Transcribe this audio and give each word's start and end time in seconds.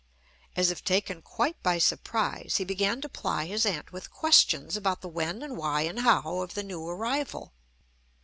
As 0.55 0.71
if 0.71 0.83
taken 0.83 1.21
quite 1.21 1.61
by 1.61 1.77
surprise, 1.77 2.55
he 2.57 2.65
began 2.65 3.01
to 3.01 3.07
ply 3.07 3.45
his 3.45 3.67
aunt 3.67 3.91
with 3.91 4.09
questions 4.09 4.75
about 4.75 5.01
the 5.01 5.07
when 5.07 5.43
and 5.43 5.55
why 5.55 5.81
and 5.81 5.99
how 5.99 6.39
of 6.39 6.55
the 6.55 6.63
new 6.63 6.83
arrival. 6.87 7.53